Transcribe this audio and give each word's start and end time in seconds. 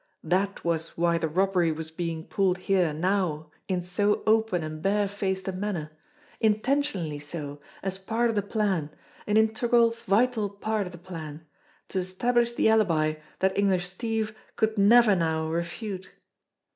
That 0.23 0.65
was 0.65 0.97
why 0.97 1.19
the 1.19 1.27
robbery 1.27 1.71
was 1.71 1.91
being 1.91 2.25
pulled 2.25 2.57
here 2.57 2.91
now 2.91 3.51
in 3.67 3.83
so 3.83 4.23
open 4.25 4.63
and 4.63 4.81
bare 4.81 5.07
faced 5.07 5.47
a 5.47 5.51
manner, 5.51 5.91
intentionally 6.39 7.19
so, 7.19 7.59
as 7.83 7.99
part 7.99 8.29
of 8.29 8.35
the 8.35 8.41
plan, 8.41 8.89
an 9.27 9.37
integral, 9.37 9.91
vital 9.91 10.49
part 10.49 10.87
of 10.87 10.91
the 10.91 10.97
plan 10.97 11.45
to 11.89 11.99
establish 11.99 12.51
the 12.53 12.67
alibi 12.67 13.17
that 13.41 13.55
English 13.55 13.87
Steve 13.87 14.35
could 14.55 14.75
never 14.75 15.15
now 15.15 15.47
refute! 15.47 16.09